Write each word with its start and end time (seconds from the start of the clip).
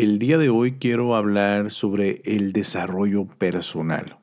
El 0.00 0.20
día 0.20 0.38
de 0.38 0.48
hoy 0.48 0.74
quiero 0.74 1.16
hablar 1.16 1.72
sobre 1.72 2.22
el 2.24 2.52
desarrollo 2.52 3.24
personal. 3.24 4.16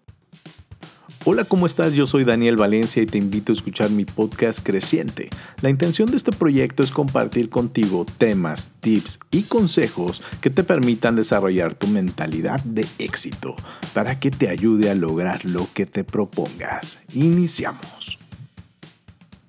Hola, 1.26 1.44
¿cómo 1.44 1.66
estás? 1.66 1.92
Yo 1.92 2.06
soy 2.06 2.24
Daniel 2.24 2.56
Valencia 2.56 3.04
y 3.04 3.06
te 3.06 3.18
invito 3.18 3.52
a 3.52 3.56
escuchar 3.56 3.90
mi 3.90 4.06
podcast 4.06 4.60
Creciente. 4.64 5.28
La 5.60 5.70
intención 5.70 6.10
de 6.10 6.16
este 6.16 6.32
proyecto 6.32 6.82
es 6.82 6.92
compartir 6.92 7.50
contigo 7.50 8.06
temas, 8.18 8.72
tips 8.80 9.20
y 9.32 9.44
consejos 9.44 10.22
que 10.40 10.50
te 10.50 10.64
permitan 10.64 11.18
desarrollar 11.18 11.74
tu 11.74 11.88
mentalidad 11.88 12.62
de 12.64 12.88
éxito 12.98 13.58
para 13.94 14.18
que 14.18 14.32
te 14.32 14.48
ayude 14.48 14.90
a 14.90 14.96
lograr 14.96 15.44
lo 15.44 15.68
que 15.74 15.86
te 15.86 16.06
propongas. 16.06 17.00
Iniciamos. 17.14 18.18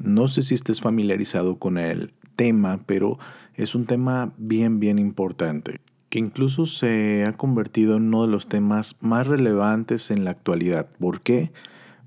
No 0.00 0.27
sé 0.27 0.43
si 0.43 0.54
estés 0.54 0.80
familiarizado 0.80 1.61
con 1.61 1.79
el 1.79 2.11
tema, 2.34 2.80
pero 2.84 3.16
es 3.54 3.77
un 3.77 3.86
tema 3.86 4.32
bien, 4.38 4.80
bien 4.80 4.98
importante 4.98 5.86
que 6.09 6.18
incluso 6.18 6.66
se 6.66 7.25
ha 7.27 7.32
convertido 7.32 7.96
en 7.96 8.04
uno 8.08 8.22
de 8.22 8.32
los 8.32 8.49
temas 8.49 8.96
más 9.00 9.26
relevantes 9.26 10.11
en 10.11 10.25
la 10.25 10.31
actualidad. 10.31 10.89
¿Por 10.98 11.21
qué? 11.22 11.53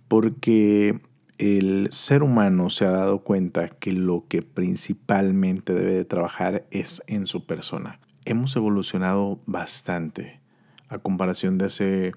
Porque 0.07 1.01
el 1.37 1.87
ser 1.91 2.23
humano 2.23 2.69
se 2.69 2.85
ha 2.85 2.91
dado 2.91 3.19
cuenta 3.19 3.69
que 3.69 3.93
lo 3.93 4.25
que 4.27 4.41
principalmente 4.41 5.73
debe 5.73 5.93
de 5.93 6.05
trabajar 6.05 6.65
es 6.71 7.01
en 7.07 7.27
su 7.27 7.45
persona. 7.45 7.99
Hemos 8.25 8.55
evolucionado 8.55 9.39
bastante 9.45 10.41
a 10.89 10.97
comparación 10.97 11.57
de 11.57 11.66
hace 11.66 12.11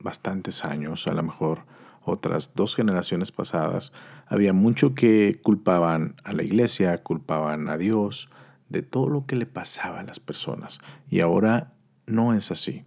bastantes 0.00 0.64
años, 0.64 1.06
a 1.06 1.14
lo 1.14 1.22
mejor 1.22 1.60
otras 2.04 2.54
dos 2.54 2.74
generaciones 2.74 3.32
pasadas. 3.32 3.92
Había 4.26 4.52
mucho 4.52 4.94
que 4.94 5.40
culpaban 5.42 6.16
a 6.24 6.32
la 6.32 6.42
iglesia, 6.42 7.02
culpaban 7.02 7.68
a 7.68 7.78
Dios, 7.78 8.28
de 8.74 8.82
todo 8.82 9.08
lo 9.08 9.24
que 9.26 9.36
le 9.36 9.46
pasaba 9.46 10.00
a 10.00 10.04
las 10.04 10.20
personas. 10.20 10.80
Y 11.08 11.20
ahora 11.20 11.72
no 12.06 12.34
es 12.34 12.50
así. 12.50 12.84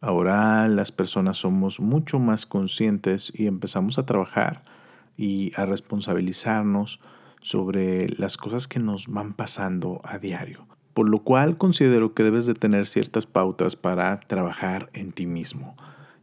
Ahora 0.00 0.68
las 0.68 0.92
personas 0.92 1.38
somos 1.38 1.80
mucho 1.80 2.18
más 2.18 2.46
conscientes 2.46 3.32
y 3.34 3.46
empezamos 3.46 3.98
a 3.98 4.06
trabajar 4.06 4.62
y 5.16 5.52
a 5.56 5.66
responsabilizarnos 5.66 7.00
sobre 7.40 8.08
las 8.10 8.36
cosas 8.36 8.68
que 8.68 8.78
nos 8.78 9.08
van 9.08 9.32
pasando 9.32 10.00
a 10.04 10.18
diario. 10.18 10.66
Por 10.94 11.08
lo 11.08 11.20
cual 11.20 11.56
considero 11.56 12.14
que 12.14 12.22
debes 12.22 12.46
de 12.46 12.54
tener 12.54 12.86
ciertas 12.86 13.26
pautas 13.26 13.76
para 13.76 14.20
trabajar 14.20 14.90
en 14.92 15.12
ti 15.12 15.26
mismo, 15.26 15.76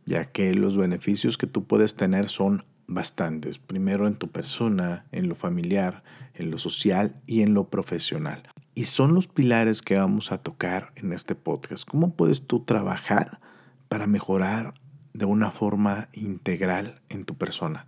ya 0.06 0.26
que 0.26 0.54
los 0.54 0.78
beneficios 0.78 1.38
que 1.38 1.48
tú 1.48 1.64
puedes 1.64 1.96
tener 1.96 2.30
son 2.30 2.66
bastantes. 2.88 3.58
Primero 3.58 4.08
en 4.08 4.16
tu 4.16 4.28
persona, 4.30 5.06
en 5.12 5.30
lo 5.30 5.36
familiar, 5.36 6.04
en 6.34 6.52
lo 6.52 6.58
social 6.58 7.16
y 7.26 7.42
en 7.42 7.54
lo 7.54 7.70
profesional. 7.70 8.44
Y 8.78 8.86
son 8.86 9.16
los 9.16 9.28
pilares 9.28 9.82
que 9.82 9.98
vamos 9.98 10.32
a 10.32 10.38
tocar 10.38 10.92
en 10.98 11.12
este 11.12 11.34
podcast. 11.34 11.84
¿Cómo 11.90 12.14
puedes 12.14 12.46
tú 12.46 12.60
trabajar 12.60 13.40
para 13.90 14.06
mejorar 14.06 14.76
de 15.16 15.26
una 15.26 15.50
forma 15.50 16.10
integral 16.14 17.02
en 17.10 17.26
tu 17.26 17.34
persona? 17.34 17.88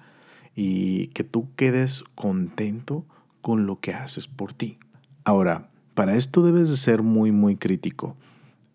Y 0.55 1.09
que 1.09 1.23
tú 1.23 1.49
quedes 1.55 2.03
contento 2.15 3.05
con 3.41 3.67
lo 3.67 3.79
que 3.79 3.93
haces 3.93 4.25
por 4.27 4.51
ti. 4.51 4.79
Ahora, 5.25 5.69
para 5.93 6.15
esto 6.15 6.41
debes 6.41 6.71
de 6.71 6.77
ser 6.77 7.03
muy, 7.03 7.31
muy 7.31 7.55
crítico. 7.55 8.17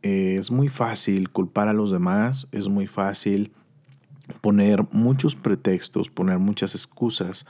es 0.03 0.53
muy 0.53 0.69
fácil 0.69 1.31
culpar 1.31 1.67
a 1.67 1.73
los 1.73 1.91
demás, 1.91 2.47
es 2.53 2.69
muy 2.69 2.87
fácil 2.87 3.51
poner 4.41 4.87
muchos 4.93 5.35
pretextos, 5.35 6.11
poner 6.11 6.39
muchas 6.39 6.77
excusas, 6.77 7.45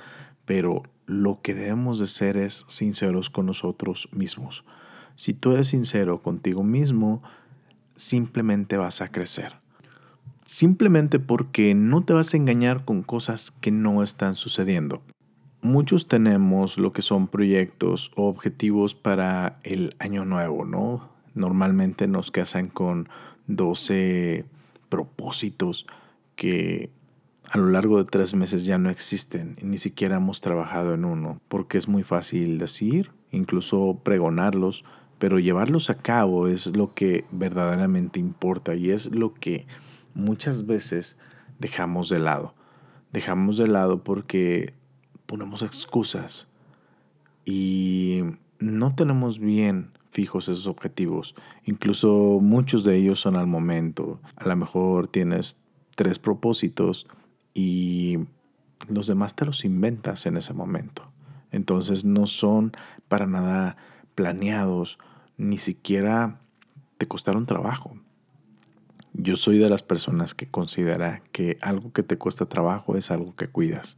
pero 0.45 0.83
lo 1.07 1.41
que 1.43 1.55
debemos 1.55 1.99
de 1.99 2.07
ser 2.07 2.37
es 2.37 2.65
sinceros 2.69 3.31
con 3.31 3.47
nosotros 3.47 4.09
mismos. 4.13 4.65
Si 5.17 5.33
tú 5.33 5.53
eres 5.53 5.69
sincero 5.69 6.19
contigo 6.19 6.63
mismo, 6.63 7.23
simplemente 7.95 8.77
vas 8.77 9.01
a 9.01 9.09
crecer. 9.09 9.55
Simplemente 10.45 11.19
porque 11.19 11.75
no 11.75 12.03
te 12.03 12.13
vas 12.13 12.35
a 12.35 12.37
engañar 12.37 12.85
con 12.85 13.03
cosas 13.03 13.51
que 13.51 13.71
no 13.71 14.03
están 14.03 14.35
sucediendo. 14.35 15.03
Muchos 15.63 16.09
tenemos 16.09 16.77
lo 16.77 16.93
que 16.93 17.01
son 17.01 17.29
proyectos 17.29 18.13
o 18.17 18.29
objetivos 18.29 18.95
para 18.95 19.59
el 19.63 19.97
año 19.99 20.27
nuevo, 20.27 20.67
¿no? 20.67 21.09
Normalmente 21.35 22.07
nos 22.07 22.31
casan 22.31 22.69
con 22.69 23.09
12 23.47 24.45
propósitos 24.91 25.87
que 26.37 26.91
a 27.51 27.59
lo 27.59 27.69
largo 27.69 27.99
de 27.99 28.05
tres 28.05 28.35
meses 28.35 28.65
ya 28.65 28.79
no 28.79 28.91
existen, 28.91 29.57
ni 29.63 29.79
siquiera 29.79 30.17
hemos 30.17 30.41
trabajado 30.41 30.95
en 30.95 31.05
uno, 31.05 31.41
porque 31.49 31.79
es 31.79 31.89
muy 31.89 32.03
fácil 32.03 32.59
decir, 32.59 33.13
incluso 33.31 34.01
pregonarlos, 34.03 34.85
pero 35.19 35.39
llevarlos 35.39 35.91
a 35.91 35.97
cabo 35.97 36.49
es 36.49 36.77
lo 36.77 36.95
que 36.95 37.25
verdaderamente 37.31 38.19
importa 38.19 38.75
y 38.75 38.91
es 38.91 39.15
lo 39.15 39.35
que 39.35 39.67
muchas 40.15 40.67
veces 40.67 41.19
dejamos 41.59 42.09
de 42.09 42.19
lado. 42.19 42.55
Dejamos 43.13 43.57
de 43.57 43.69
lado 43.69 44.03
porque 44.03 44.75
ponemos 45.27 45.63
excusas 45.63 46.49
y 47.45 48.23
no 48.59 48.95
tenemos 48.95 49.39
bien 49.39 49.93
fijos 50.11 50.49
esos 50.49 50.67
objetivos. 50.67 51.35
Incluso 51.65 52.39
muchos 52.41 52.85
de 52.85 52.97
ellos 52.97 53.21
son 53.21 53.37
al 53.37 53.47
momento. 53.47 54.21
A 54.37 54.49
lo 54.49 54.57
mejor 54.57 55.09
tienes 55.09 55.61
tres 55.97 56.19
propósitos 56.19 57.07
y 57.55 58.19
los 58.89 59.07
demás 59.07 59.35
te 59.35 59.47
los 59.47 59.65
inventas 59.65 60.27
en 60.27 60.37
ese 60.37 60.53
momento. 60.53 61.11
Entonces 61.53 62.05
no 62.05 62.27
son 62.27 62.73
para 63.09 63.27
nada 63.27 63.77
planeados, 64.15 64.99
ni 65.37 65.59
siquiera 65.59 66.41
te 66.99 67.07
costaron 67.07 67.47
trabajo. 67.47 67.97
Yo 69.13 69.37
soy 69.37 69.59
de 69.59 69.71
las 69.71 69.83
personas 69.83 70.35
que 70.35 70.49
considera 70.49 71.23
que 71.31 71.57
algo 71.63 71.93
que 71.93 72.03
te 72.03 72.19
cuesta 72.19 72.47
trabajo 72.47 72.97
es 72.97 73.13
algo 73.13 73.37
que 73.37 73.47
cuidas. 73.47 73.97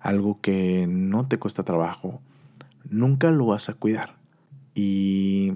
Algo 0.00 0.40
que 0.40 0.86
no 0.88 1.28
te 1.28 1.38
cuesta 1.38 1.64
trabajo, 1.64 2.22
nunca 2.88 3.30
lo 3.30 3.46
vas 3.46 3.68
a 3.68 3.74
cuidar. 3.74 4.16
Y 4.74 5.54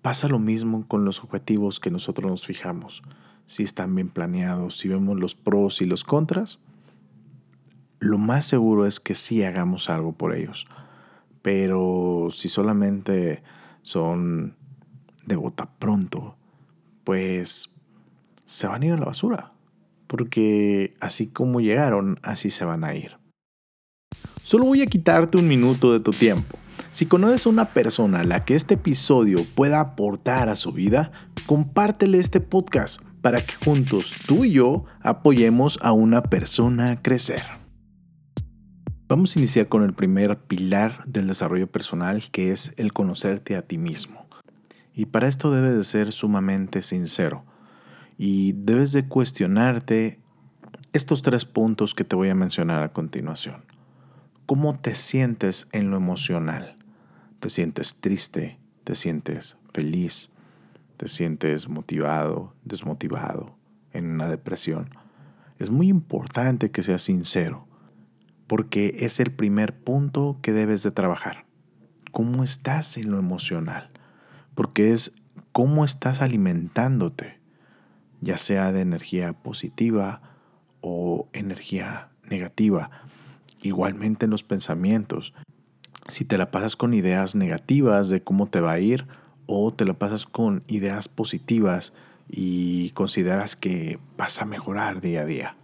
pasa 0.00 0.28
lo 0.28 0.38
mismo 0.38 0.86
con 0.88 1.04
los 1.04 1.22
objetivos 1.22 1.80
que 1.80 1.90
nosotros 1.90 2.30
nos 2.30 2.46
fijamos. 2.46 3.02
Si 3.44 3.62
están 3.62 3.94
bien 3.94 4.08
planeados, 4.08 4.78
si 4.78 4.88
vemos 4.88 5.18
los 5.18 5.34
pros 5.34 5.82
y 5.82 5.84
los 5.86 6.04
contras, 6.04 6.58
lo 8.00 8.18
más 8.18 8.46
seguro 8.46 8.86
es 8.86 9.00
que 9.00 9.14
sí 9.14 9.42
hagamos 9.42 9.90
algo 9.90 10.12
por 10.12 10.34
ellos. 10.34 10.66
Pero 11.42 12.28
si 12.30 12.48
solamente 12.48 13.42
son 13.82 14.56
de 15.24 15.36
bota 15.36 15.68
pronto, 15.78 16.36
pues 17.04 17.70
se 18.44 18.66
van 18.66 18.82
a 18.82 18.86
ir 18.86 18.92
a 18.92 18.98
la 18.98 19.06
basura. 19.06 19.52
Porque 20.06 20.94
así 21.00 21.28
como 21.28 21.60
llegaron, 21.60 22.18
así 22.22 22.50
se 22.50 22.64
van 22.64 22.84
a 22.84 22.94
ir. 22.94 23.16
Solo 24.42 24.64
voy 24.64 24.82
a 24.82 24.86
quitarte 24.86 25.36
un 25.36 25.46
minuto 25.46 25.92
de 25.92 26.00
tu 26.00 26.10
tiempo. 26.10 26.58
Si 26.90 27.06
conoces 27.06 27.46
a 27.46 27.50
una 27.50 27.74
persona 27.74 28.20
a 28.20 28.24
la 28.24 28.44
que 28.44 28.54
este 28.54 28.74
episodio 28.74 29.44
pueda 29.54 29.80
aportar 29.80 30.48
a 30.48 30.56
su 30.56 30.72
vida, 30.72 31.12
compártele 31.46 32.18
este 32.18 32.40
podcast 32.40 33.02
para 33.20 33.44
que 33.44 33.54
juntos 33.62 34.14
tú 34.26 34.44
y 34.44 34.52
yo 34.52 34.84
apoyemos 35.02 35.78
a 35.82 35.92
una 35.92 36.22
persona 36.22 36.92
a 36.92 37.02
crecer. 37.02 37.42
Vamos 39.08 39.34
a 39.34 39.38
iniciar 39.38 39.68
con 39.68 39.84
el 39.84 39.94
primer 39.94 40.36
pilar 40.36 41.02
del 41.06 41.28
desarrollo 41.28 41.66
personal, 41.66 42.24
que 42.30 42.52
es 42.52 42.74
el 42.76 42.92
conocerte 42.92 43.56
a 43.56 43.62
ti 43.62 43.78
mismo. 43.78 44.26
Y 44.92 45.06
para 45.06 45.28
esto 45.28 45.50
debes 45.50 45.74
de 45.74 45.82
ser 45.82 46.12
sumamente 46.12 46.82
sincero. 46.82 47.42
Y 48.18 48.52
debes 48.52 48.92
de 48.92 49.08
cuestionarte 49.08 50.20
estos 50.92 51.22
tres 51.22 51.46
puntos 51.46 51.94
que 51.94 52.04
te 52.04 52.16
voy 52.16 52.28
a 52.28 52.34
mencionar 52.34 52.82
a 52.82 52.92
continuación. 52.92 53.64
¿Cómo 54.44 54.78
te 54.78 54.94
sientes 54.94 55.68
en 55.72 55.90
lo 55.90 55.96
emocional? 55.96 56.76
¿Te 57.40 57.48
sientes 57.48 58.02
triste? 58.02 58.58
¿Te 58.84 58.94
sientes 58.94 59.56
feliz? 59.72 60.28
¿Te 60.98 61.08
sientes 61.08 61.66
motivado? 61.70 62.52
¿Desmotivado? 62.62 63.56
¿En 63.94 64.10
una 64.10 64.28
depresión? 64.28 64.90
Es 65.58 65.70
muy 65.70 65.88
importante 65.88 66.70
que 66.70 66.82
seas 66.82 67.00
sincero 67.00 67.67
porque 68.48 68.96
es 69.00 69.20
el 69.20 69.30
primer 69.30 69.78
punto 69.78 70.38
que 70.42 70.52
debes 70.52 70.82
de 70.82 70.90
trabajar. 70.90 71.44
¿Cómo 72.10 72.42
estás 72.42 72.96
en 72.96 73.10
lo 73.10 73.18
emocional? 73.18 73.90
Porque 74.54 74.92
es 74.92 75.12
cómo 75.52 75.84
estás 75.84 76.22
alimentándote, 76.22 77.38
ya 78.20 78.38
sea 78.38 78.72
de 78.72 78.80
energía 78.80 79.34
positiva 79.34 80.22
o 80.80 81.28
energía 81.32 82.08
negativa. 82.28 82.90
Igualmente 83.62 84.24
en 84.24 84.30
los 84.30 84.42
pensamientos. 84.42 85.34
Si 86.08 86.24
te 86.24 86.38
la 86.38 86.50
pasas 86.50 86.74
con 86.74 86.94
ideas 86.94 87.34
negativas 87.34 88.08
de 88.08 88.22
cómo 88.22 88.46
te 88.46 88.60
va 88.60 88.72
a 88.72 88.80
ir 88.80 89.06
o 89.46 89.72
te 89.74 89.84
la 89.84 89.94
pasas 89.94 90.24
con 90.24 90.64
ideas 90.68 91.08
positivas 91.08 91.92
y 92.30 92.90
consideras 92.90 93.56
que 93.56 93.98
vas 94.16 94.40
a 94.40 94.46
mejorar 94.46 95.00
día 95.02 95.22
a 95.22 95.26
día. 95.26 95.57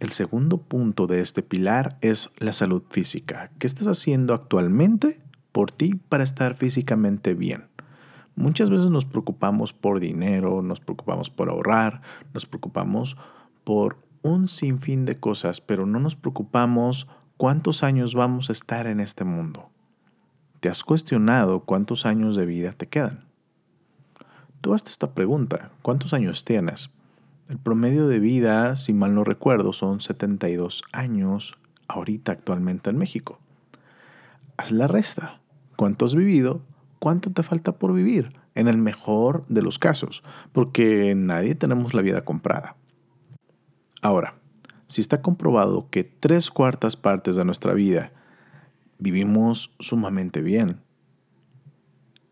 El 0.00 0.12
segundo 0.12 0.56
punto 0.56 1.06
de 1.06 1.20
este 1.20 1.42
pilar 1.42 1.98
es 2.00 2.30
la 2.38 2.54
salud 2.54 2.82
física. 2.88 3.50
¿Qué 3.58 3.66
estás 3.66 3.86
haciendo 3.86 4.32
actualmente 4.32 5.20
por 5.52 5.70
ti 5.70 5.94
para 5.94 6.24
estar 6.24 6.56
físicamente 6.56 7.34
bien? 7.34 7.66
Muchas 8.34 8.70
veces 8.70 8.86
nos 8.86 9.04
preocupamos 9.04 9.74
por 9.74 10.00
dinero, 10.00 10.62
nos 10.62 10.80
preocupamos 10.80 11.28
por 11.28 11.50
ahorrar, 11.50 12.00
nos 12.32 12.46
preocupamos 12.46 13.18
por 13.62 13.98
un 14.22 14.48
sinfín 14.48 15.04
de 15.04 15.20
cosas, 15.20 15.60
pero 15.60 15.84
no 15.84 16.00
nos 16.00 16.16
preocupamos 16.16 17.06
cuántos 17.36 17.82
años 17.82 18.14
vamos 18.14 18.48
a 18.48 18.52
estar 18.52 18.86
en 18.86 19.00
este 19.00 19.24
mundo. 19.24 19.68
¿Te 20.60 20.70
has 20.70 20.82
cuestionado 20.82 21.60
cuántos 21.60 22.06
años 22.06 22.36
de 22.36 22.46
vida 22.46 22.72
te 22.72 22.88
quedan? 22.88 23.26
Tú 24.62 24.72
hazte 24.72 24.90
esta 24.90 25.12
pregunta, 25.12 25.72
¿cuántos 25.82 26.14
años 26.14 26.46
tienes? 26.46 26.88
El 27.50 27.58
promedio 27.58 28.06
de 28.06 28.20
vida, 28.20 28.76
si 28.76 28.92
mal 28.92 29.12
no 29.12 29.24
recuerdo, 29.24 29.72
son 29.72 30.00
72 30.00 30.84
años 30.92 31.58
ahorita 31.88 32.30
actualmente 32.30 32.90
en 32.90 32.96
México. 32.96 33.40
Haz 34.56 34.70
la 34.70 34.86
resta. 34.86 35.40
¿Cuánto 35.74 36.04
has 36.04 36.14
vivido? 36.14 36.62
¿Cuánto 37.00 37.32
te 37.32 37.42
falta 37.42 37.72
por 37.72 37.92
vivir? 37.92 38.38
En 38.54 38.68
el 38.68 38.78
mejor 38.78 39.44
de 39.48 39.62
los 39.62 39.80
casos, 39.80 40.22
porque 40.52 41.12
nadie 41.16 41.56
tenemos 41.56 41.92
la 41.92 42.02
vida 42.02 42.22
comprada. 42.22 42.76
Ahora, 44.00 44.36
si 44.86 45.00
está 45.00 45.20
comprobado 45.20 45.88
que 45.90 46.04
tres 46.04 46.52
cuartas 46.52 46.94
partes 46.94 47.34
de 47.34 47.44
nuestra 47.44 47.74
vida 47.74 48.12
vivimos 49.00 49.74
sumamente 49.80 50.40
bien 50.40 50.82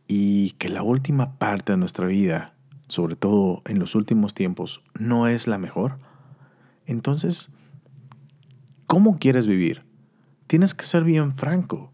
y 0.06 0.52
que 0.58 0.68
la 0.68 0.84
última 0.84 1.38
parte 1.38 1.72
de 1.72 1.78
nuestra 1.78 2.06
vida, 2.06 2.54
sobre 2.88 3.16
todo 3.16 3.62
en 3.66 3.78
los 3.78 3.94
últimos 3.94 4.34
tiempos, 4.34 4.82
no 4.98 5.28
es 5.28 5.46
la 5.46 5.58
mejor, 5.58 5.98
entonces, 6.86 7.50
¿cómo 8.86 9.18
quieres 9.18 9.46
vivir? 9.46 9.84
Tienes 10.46 10.74
que 10.74 10.84
ser 10.84 11.04
bien 11.04 11.34
franco 11.34 11.92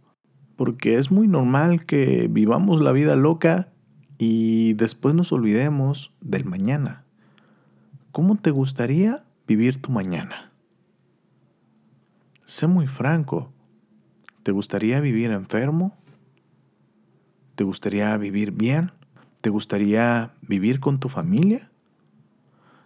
porque 0.57 0.99
es 0.99 1.11
muy 1.11 1.27
normal 1.27 1.85
que 1.85 2.29
vivamos 2.31 2.81
la 2.81 2.93
vida 2.93 3.17
loca 3.17 3.69
y 4.19 4.75
después 4.75 5.15
nos 5.15 5.33
olvidemos 5.33 6.13
del 6.21 6.45
mañana. 6.45 7.05
¿Cómo 8.13 8.37
te 8.37 8.51
gustaría 8.51 9.25
vivir 9.49 9.83
tu 9.83 9.91
mañana? 9.91 10.53
Sé 12.45 12.67
muy 12.67 12.87
franco. 12.87 13.53
¿Te 14.45 14.53
gustaría 14.53 15.01
vivir 15.01 15.31
enfermo? 15.31 15.97
¿Te 17.57 17.65
gustaría 17.65 18.17
vivir 18.17 18.53
bien? 18.53 18.93
¿Te 19.45 19.51
gustaría 19.51 20.33
vivir 20.41 20.81
con 20.81 20.99
tu 20.99 21.11
familia? 21.11 21.71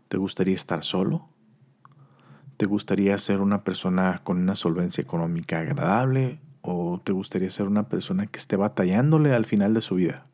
¿Te 0.08 0.16
gustaría 0.16 0.56
estar 0.56 0.82
solo? 0.82 1.28
¿Te 2.56 2.66
gustaría 2.66 3.16
ser 3.18 3.40
una 3.42 3.62
persona 3.62 4.22
con 4.24 4.38
una 4.38 4.56
solvencia 4.56 5.00
económica 5.00 5.60
agradable 5.60 6.40
¿O 6.62 7.00
te 7.04 7.12
gustaría 7.12 7.48
ser 7.50 7.68
una 7.68 7.88
persona 7.88 8.26
que 8.26 8.40
esté 8.40 8.56
batallándole 8.56 9.32
al 9.34 9.46
final 9.46 9.72
de 9.72 9.82
su 9.82 9.94
vida? 9.94 10.26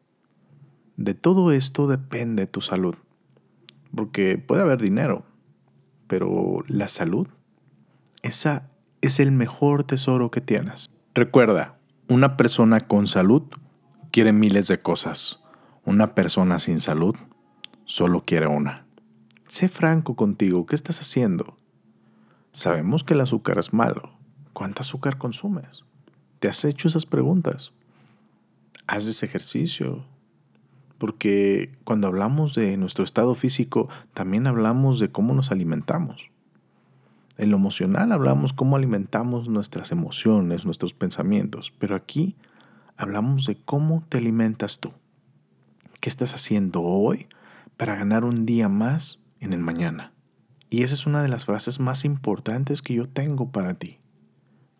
De 0.96 1.12
todo 1.12 1.52
esto 1.52 1.88
depende 1.88 2.46
tu 2.46 2.62
salud. 2.62 2.94
Porque 3.94 4.38
puede 4.38 4.62
haber 4.62 4.80
dinero, 4.80 5.26
pero 6.06 6.64
la 6.68 6.88
salud, 6.88 7.28
esa 8.22 8.70
es 9.02 9.20
el 9.20 9.30
mejor 9.30 9.84
tesoro 9.84 10.30
que 10.30 10.40
tienes. 10.40 10.88
Recuerda, 11.14 11.76
una 12.08 12.38
persona 12.38 12.80
con 12.80 13.08
salud 13.08 13.42
quiere 14.10 14.32
miles 14.32 14.68
de 14.68 14.80
cosas. 14.80 15.43
Una 15.86 16.14
persona 16.14 16.58
sin 16.58 16.80
salud 16.80 17.14
solo 17.84 18.22
quiere 18.24 18.46
una. 18.46 18.86
Sé 19.48 19.68
franco 19.68 20.16
contigo, 20.16 20.64
¿qué 20.64 20.74
estás 20.74 21.02
haciendo? 21.02 21.58
Sabemos 22.52 23.04
que 23.04 23.12
el 23.12 23.20
azúcar 23.20 23.58
es 23.58 23.74
malo. 23.74 24.10
¿Cuánta 24.54 24.80
azúcar 24.80 25.18
consumes? 25.18 25.84
¿Te 26.38 26.48
has 26.48 26.64
hecho 26.64 26.88
esas 26.88 27.04
preguntas? 27.04 27.72
Haces 28.86 29.22
ejercicio. 29.22 30.06
Porque 30.96 31.76
cuando 31.84 32.08
hablamos 32.08 32.54
de 32.54 32.78
nuestro 32.78 33.04
estado 33.04 33.34
físico, 33.34 33.90
también 34.14 34.46
hablamos 34.46 35.00
de 35.00 35.10
cómo 35.10 35.34
nos 35.34 35.50
alimentamos. 35.50 36.30
En 37.36 37.50
lo 37.50 37.58
emocional 37.58 38.10
hablamos 38.12 38.54
cómo 38.54 38.76
alimentamos 38.76 39.50
nuestras 39.50 39.92
emociones, 39.92 40.64
nuestros 40.64 40.94
pensamientos, 40.94 41.74
pero 41.78 41.94
aquí 41.94 42.36
hablamos 42.96 43.44
de 43.44 43.56
cómo 43.56 44.02
te 44.08 44.16
alimentas 44.16 44.80
tú. 44.80 44.90
¿Qué 46.04 46.10
estás 46.10 46.34
haciendo 46.34 46.82
hoy 46.82 47.28
para 47.78 47.96
ganar 47.96 48.26
un 48.26 48.44
día 48.44 48.68
más 48.68 49.20
en 49.40 49.54
el 49.54 49.60
mañana? 49.60 50.12
Y 50.68 50.82
esa 50.82 50.92
es 50.92 51.06
una 51.06 51.22
de 51.22 51.28
las 51.28 51.46
frases 51.46 51.80
más 51.80 52.04
importantes 52.04 52.82
que 52.82 52.92
yo 52.92 53.08
tengo 53.08 53.50
para 53.50 53.72
ti. 53.72 54.00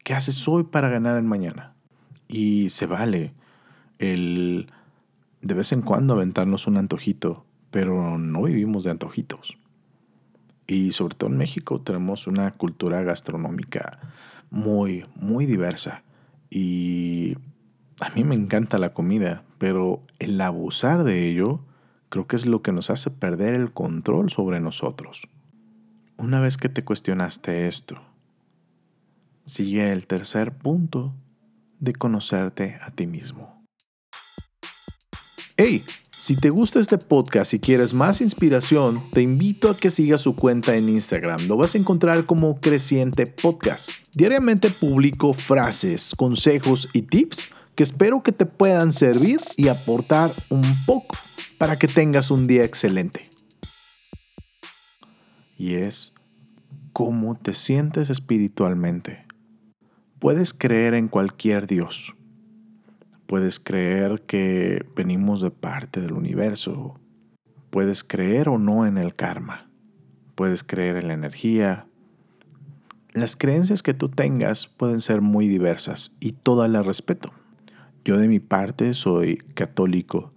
¿Qué 0.03 0.13
haces 0.13 0.47
hoy 0.47 0.65
para 0.65 0.91
ganar 0.91 1.17
el 1.17 1.25
mañana? 1.25 1.73
Y 2.29 2.69
se 2.69 2.85
vale 2.85 3.33
el 3.99 4.71
de 5.41 5.55
vez 5.55 5.73
en 5.73 5.81
cuando 5.81 6.13
aventarnos 6.13 6.67
un 6.67 6.77
antojito, 6.77 7.47
pero 7.71 8.19
no 8.19 8.43
vivimos 8.43 8.85
de 8.85 8.91
antojitos. 8.91 9.57
Y 10.67 10.93
sobre 10.93 11.15
todo 11.15 11.31
en 11.31 11.39
México 11.39 11.81
tenemos 11.81 12.27
una 12.27 12.51
cultura 12.51 13.03
gastronómica 13.03 13.99
muy, 14.51 15.07
muy 15.15 15.47
diversa. 15.47 16.03
Y 16.51 17.39
a 18.03 18.11
mí 18.11 18.25
me 18.25 18.35
encanta 18.35 18.77
la 18.77 18.93
comida, 18.93 19.43
pero 19.65 20.03
el 20.19 20.39
abusar 20.43 21.05
de 21.05 21.27
ello 21.27 21.65
creo 22.11 22.27
que 22.27 22.37
es 22.37 22.45
lo 22.45 22.61
que 22.61 22.71
nos 22.71 22.91
hace 22.91 23.11
perder 23.11 23.55
el 23.55 23.73
control 23.73 24.29
sobre 24.29 24.61
nosotros. 24.61 25.27
Una 26.19 26.39
vez 26.39 26.59
que 26.59 26.69
te 26.69 26.85
cuestionaste 26.85 27.67
esto, 27.67 27.97
sigue 29.47 29.91
el 29.91 30.07
tercer 30.07 30.53
punto 30.53 31.15
de 31.81 31.95
conocerte 31.95 32.77
a 32.83 32.91
ti 32.91 33.07
mismo. 33.07 33.65
Hey, 35.57 35.83
si 36.11 36.37
te 36.37 36.51
gusta 36.51 36.79
este 36.79 36.99
podcast 36.99 37.55
y 37.55 37.59
quieres 37.59 37.95
más 37.95 38.21
inspiración, 38.21 39.01
te 39.15 39.23
invito 39.23 39.71
a 39.71 39.79
que 39.79 39.91
sigas 39.91 40.21
su 40.21 40.37
cuenta 40.37 40.77
en 40.77 40.91
Instagram. 40.91 41.49
Lo 41.49 41.57
vas 41.57 41.75
a 41.75 41.79
encontrar 41.79 42.27
como 42.27 42.61
Creciente 42.61 43.27
Podcast. 43.27 43.89
Diariamente 44.13 44.69
publico 44.69 45.33
frases, 45.33 46.15
consejos 46.15 46.91
y 46.93 47.01
tips 47.01 47.49
que 47.75 47.83
espero 47.83 48.23
que 48.23 48.33
te 48.33 48.47
puedan 48.47 48.93
servir 48.93 49.41
y 49.57 49.69
aportar 49.69 50.31
un 50.49 50.63
poco 50.87 51.17
para 51.59 51.79
que 51.79 51.89
tengas 51.89 52.31
un 52.31 52.47
día 52.47 52.65
excelente. 52.65 53.25
Y 55.57 55.75
es 55.75 56.13
cómo 56.93 57.37
te 57.37 57.55
sientes 57.55 58.11
espiritualmente. 58.11 59.27
Puedes 60.19 60.55
creer 60.55 60.95
en 60.95 61.09
cualquier 61.09 61.67
Dios. 61.67 62.15
Puedes 63.27 63.59
creer 63.59 64.23
que 64.23 64.87
venimos 64.95 65.41
de 65.41 65.51
parte 65.51 66.01
del 66.01 66.13
universo. 66.13 67.01
Puedes 67.71 68.05
creer 68.05 68.49
o 68.49 68.59
no 68.59 68.87
en 68.87 68.99
el 68.99 69.15
karma. 69.15 69.71
Puedes 70.35 70.63
creer 70.63 70.97
en 70.97 71.09
la 71.09 71.15
energía. 71.15 71.87
Las 73.13 73.37
creencias 73.37 73.83
que 73.83 73.95
tú 73.95 74.09
tengas 74.09 74.67
pueden 74.67 75.01
ser 75.01 75.21
muy 75.21 75.49
diversas 75.49 76.17
y 76.21 76.33
todas 76.33 76.71
las 76.71 76.87
respeto. 76.87 77.33
Yo 78.05 78.19
de 78.19 78.29
mi 78.29 78.39
parte 78.39 78.93
soy 78.93 79.37
católico, 79.55 80.31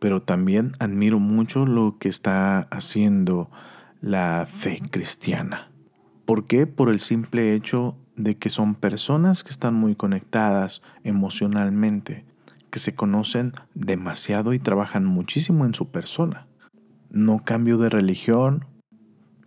pero 0.00 0.20
también 0.20 0.72
admiro 0.80 1.20
mucho 1.20 1.64
lo 1.64 1.96
que 1.98 2.08
está 2.08 2.62
haciendo 2.70 3.48
la 4.00 4.48
fe 4.50 4.80
cristiana. 4.90 5.70
¿Por 6.26 6.46
qué? 6.46 6.66
Por 6.66 6.88
el 6.88 6.98
simple 6.98 7.54
hecho 7.54 7.96
de 8.16 8.36
que 8.36 8.50
son 8.50 8.74
personas 8.74 9.44
que 9.44 9.50
están 9.50 9.74
muy 9.74 9.94
conectadas 9.94 10.82
emocionalmente, 11.04 12.24
que 12.70 12.80
se 12.80 12.96
conocen 12.96 13.52
demasiado 13.74 14.52
y 14.52 14.58
trabajan 14.58 15.04
muchísimo 15.04 15.64
en 15.66 15.74
su 15.74 15.92
persona. 15.92 16.48
No 17.10 17.44
cambio 17.44 17.78
de 17.78 17.90
religión 17.90 18.66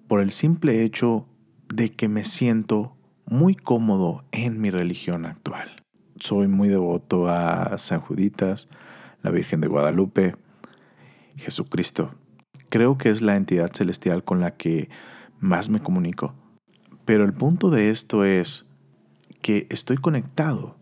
por 0.07 0.21
el 0.21 0.31
simple 0.31 0.83
hecho 0.83 1.27
de 1.67 1.91
que 1.91 2.07
me 2.07 2.23
siento 2.23 2.95
muy 3.25 3.55
cómodo 3.55 4.23
en 4.31 4.61
mi 4.61 4.69
religión 4.69 5.25
actual. 5.25 5.80
Soy 6.21 6.47
muy 6.47 6.69
devoto 6.69 7.27
a 7.29 7.79
San 7.79 7.99
Juditas, 7.99 8.67
la 9.23 9.31
Virgen 9.31 9.59
de 9.59 9.67
Guadalupe, 9.67 10.35
Jesucristo. 11.35 12.11
Creo 12.69 12.99
que 12.99 13.09
es 13.09 13.23
la 13.23 13.35
entidad 13.37 13.71
celestial 13.73 14.23
con 14.23 14.39
la 14.39 14.51
que 14.51 14.87
más 15.39 15.69
me 15.69 15.79
comunico. 15.79 16.35
Pero 17.05 17.23
el 17.23 17.33
punto 17.33 17.71
de 17.71 17.89
esto 17.89 18.23
es 18.23 18.69
que 19.41 19.65
estoy 19.71 19.97
conectado 19.97 20.77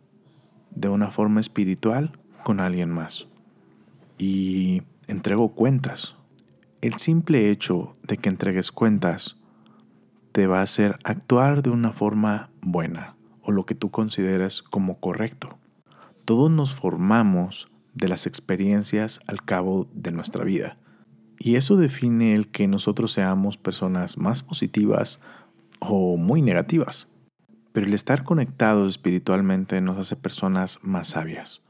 de 0.72 0.90
una 0.90 1.10
forma 1.10 1.40
espiritual 1.40 2.20
con 2.44 2.60
alguien 2.60 2.90
más 2.90 3.30
y 4.18 4.82
entrego 5.08 5.56
cuentas. 5.56 6.18
El 6.82 6.96
simple 6.96 7.50
hecho 7.50 7.96
de 8.04 8.18
que 8.18 8.28
entregues 8.28 8.74
cuentas 8.74 9.38
te 10.34 10.48
va 10.48 10.60
a 10.60 10.64
hacer 10.64 11.00
actuar 11.06 11.64
de 11.64 11.70
una 11.70 11.94
forma 11.94 12.50
buena 12.62 13.16
o 13.50 13.52
lo 13.52 13.66
que 13.66 13.74
tú 13.74 13.90
consideres 13.90 14.62
como 14.62 15.00
correcto. 15.00 15.50
Todos 16.24 16.52
nos 16.52 16.72
formamos 16.72 17.68
de 17.96 18.08
las 18.08 18.28
experiencias 18.28 19.22
al 19.26 19.44
cabo 19.44 19.88
de 19.92 20.12
nuestra 20.12 20.44
vida. 20.44 20.78
Y 21.40 21.56
eso 21.56 21.76
define 21.76 22.36
el 22.36 22.50
que 22.50 22.68
nosotros 22.68 23.12
seamos 23.12 23.58
personas 23.58 24.20
más 24.20 24.44
positivas 24.44 25.20
o 25.80 26.16
muy 26.16 26.44
negativas. 26.44 27.08
Pero 27.72 27.88
el 27.88 27.96
estar 27.96 28.24
conectados 28.24 28.92
espiritualmente 28.92 29.82
nos 29.82 29.98
hace 29.98 30.16
personas 30.16 30.78
más 30.84 31.08
sabias, 31.08 31.62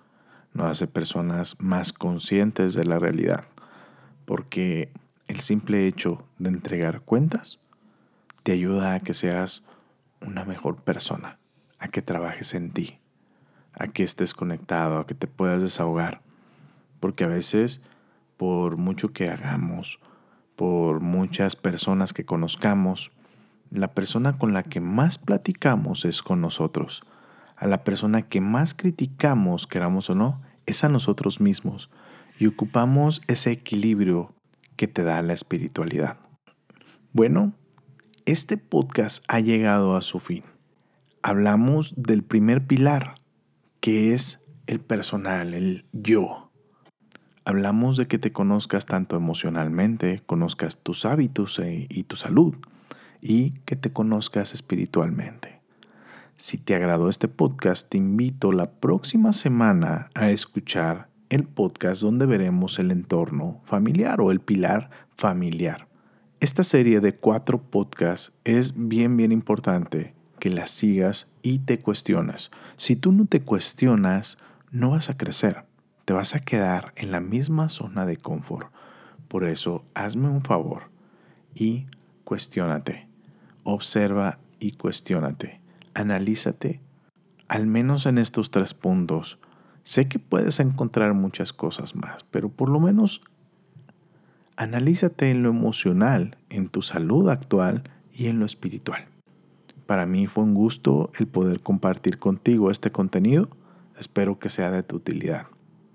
nos 0.54 0.70
hace 0.70 0.86
personas 0.86 1.56
más 1.62 1.94
conscientes 1.94 2.74
de 2.74 2.84
la 2.84 3.00
realidad, 3.00 3.46
porque 4.26 4.92
el 5.30 5.40
simple 5.40 5.88
hecho 5.88 6.18
de 6.40 6.50
entregar 6.50 7.00
cuentas 7.00 7.60
te 8.44 8.52
ayuda 8.52 8.96
a 8.96 9.00
que 9.00 9.14
seas 9.14 9.66
una 10.20 10.44
mejor 10.44 10.76
persona, 10.84 11.39
a 11.80 11.88
que 11.88 12.02
trabajes 12.02 12.54
en 12.54 12.72
ti, 12.72 13.00
a 13.74 13.88
que 13.88 14.04
estés 14.04 14.34
conectado, 14.34 15.00
a 15.00 15.08
que 15.08 15.16
te 15.16 15.28
puedas 15.28 15.62
desahogar, 15.62 16.22
porque 17.00 17.24
a 17.24 17.28
veces, 17.28 17.82
por 18.38 18.78
mucho 18.78 19.14
que 19.14 19.30
hagamos, 19.30 20.00
por 20.56 21.00
muchas 21.00 21.56
personas 21.56 22.14
que 22.14 22.26
conozcamos, 22.26 23.12
la 23.72 23.94
persona 23.94 24.38
con 24.38 24.54
la 24.54 24.64
que 24.64 24.82
más 24.82 25.18
platicamos 25.18 26.06
es 26.06 26.22
con 26.22 26.42
nosotros. 26.42 27.04
A 27.56 27.68
la 27.68 27.84
persona 27.84 28.24
que 28.24 28.42
más 28.42 28.74
criticamos, 28.74 29.68
queramos 29.68 30.10
o 30.10 30.16
no, 30.16 30.42
es 30.66 30.84
a 30.84 30.90
nosotros 30.90 31.40
mismos. 31.40 31.90
Y 32.40 32.48
ocupamos 32.48 33.22
ese 33.28 33.52
equilibrio 33.52 34.34
que 34.76 34.88
te 34.88 35.04
da 35.04 35.22
la 35.22 35.34
espiritualidad. 35.34 36.18
Bueno, 37.12 37.54
este 38.26 38.58
podcast 38.58 39.24
ha 39.28 39.40
llegado 39.40 39.96
a 39.96 40.02
su 40.02 40.20
fin. 40.20 40.44
Hablamos 41.22 41.96
del 41.98 42.24
primer 42.24 42.66
pilar, 42.66 43.16
que 43.82 44.14
es 44.14 44.42
el 44.68 44.80
personal, 44.80 45.54
el 45.54 45.86
yo. 45.92 46.50
Hablamos 47.44 47.98
de 47.98 48.08
que 48.08 48.18
te 48.18 48.32
conozcas 48.32 48.86
tanto 48.86 49.18
emocionalmente, 49.18 50.24
conozcas 50.26 50.82
tus 50.82 51.04
hábitos 51.06 51.60
e, 51.60 51.88
y 51.90 52.04
tu 52.04 52.16
salud 52.16 52.56
y 53.22 53.52
que 53.66 53.76
te 53.76 53.92
conozcas 53.92 54.54
espiritualmente. 54.54 55.60
Si 56.38 56.58
te 56.58 56.74
agradó 56.74 57.10
este 57.10 57.28
podcast, 57.28 57.90
te 57.90 57.98
invito 57.98 58.54
la 58.54 58.72
próxima 58.72 59.34
semana 59.34 60.10
a 60.16 60.30
escuchar 60.30 61.10
el 61.28 61.44
podcast 61.44 62.02
donde 62.02 62.28
veremos 62.28 62.80
el 62.80 62.92
entorno 62.92 63.60
familiar 63.66 64.22
o 64.22 64.32
el 64.32 64.40
pilar 64.40 64.90
familiar. 65.18 65.90
Esta 66.40 66.64
serie 66.64 67.02
de 67.02 67.14
cuatro 67.14 67.62
podcasts 67.62 68.32
es 68.46 68.74
bien, 68.88 69.18
bien 69.18 69.34
importante 69.34 70.18
que 70.40 70.50
la 70.50 70.68
sigas 70.68 71.28
y 71.42 71.60
te 71.60 71.80
cuestiones. 71.80 72.52
Si 72.78 72.96
tú 72.96 73.12
no 73.12 73.26
te 73.26 73.42
cuestionas, 73.42 74.38
no 74.72 74.92
vas 74.92 75.10
a 75.10 75.18
crecer. 75.18 75.64
Te 76.06 76.14
vas 76.14 76.36
a 76.36 76.40
quedar 76.40 76.94
en 76.96 77.12
la 77.12 77.20
misma 77.20 77.70
zona 77.70 78.06
de 78.06 78.18
confort. 78.18 78.72
Por 79.28 79.44
eso, 79.44 79.84
hazme 79.94 80.30
un 80.30 80.42
favor 80.42 80.90
y 81.54 81.86
cuestiónate 82.24 83.10
observa 83.74 84.40
y 84.60 84.74
cuestiónate. 84.74 85.62
Analízate, 85.94 86.82
al 87.48 87.68
menos 87.68 88.06
en 88.06 88.18
estos 88.18 88.52
tres 88.52 88.74
puntos. 88.74 89.40
Sé 89.84 90.08
que 90.08 90.20
puedes 90.20 90.60
encontrar 90.60 91.14
muchas 91.14 91.54
cosas 91.54 91.96
más, 91.96 92.26
pero 92.32 92.50
por 92.50 92.70
lo 92.70 92.80
menos 92.80 93.22
analízate 94.56 95.32
en 95.32 95.44
lo 95.44 95.50
emocional, 95.50 96.38
en 96.50 96.70
tu 96.70 96.82
salud 96.82 97.30
actual 97.30 97.84
y 98.14 98.28
en 98.28 98.40
lo 98.40 98.46
espiritual. 98.46 99.08
Para 99.90 100.06
mí 100.06 100.28
fue 100.28 100.44
un 100.44 100.54
gusto 100.54 101.10
el 101.18 101.26
poder 101.26 101.62
compartir 101.62 102.20
contigo 102.20 102.70
este 102.70 102.92
contenido. 102.92 103.50
Espero 103.98 104.38
que 104.38 104.50
sea 104.50 104.70
de 104.70 104.84
tu 104.84 104.98
utilidad. 104.98 105.48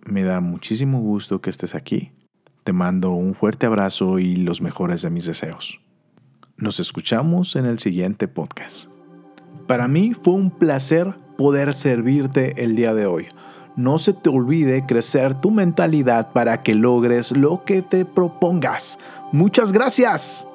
Me 0.04 0.24
da 0.24 0.40
muchísimo 0.40 1.00
gusto 1.00 1.40
que 1.40 1.48
estés 1.48 1.76
aquí. 1.76 2.10
Te 2.64 2.72
mando 2.72 3.12
un 3.12 3.34
fuerte 3.34 3.66
abrazo 3.66 4.18
y 4.18 4.34
los 4.34 4.60
mejores 4.60 5.02
de 5.02 5.10
mis 5.10 5.26
deseos. 5.26 5.80
Nos 6.56 6.80
escuchamos 6.80 7.54
en 7.54 7.66
el 7.66 7.78
siguiente 7.78 8.26
podcast. 8.26 8.88
Para 9.68 9.86
mí 9.86 10.12
fue 10.20 10.34
un 10.34 10.50
placer 10.50 11.14
poder 11.38 11.72
servirte 11.72 12.64
el 12.64 12.74
día 12.74 12.94
de 12.94 13.06
hoy. 13.06 13.28
No 13.76 13.98
se 13.98 14.12
te 14.12 14.28
olvide 14.28 14.86
crecer 14.86 15.40
tu 15.40 15.52
mentalidad 15.52 16.32
para 16.32 16.62
que 16.62 16.74
logres 16.74 17.30
lo 17.36 17.64
que 17.64 17.80
te 17.82 18.04
propongas. 18.04 18.98
Muchas 19.30 19.72
gracias. 19.72 20.48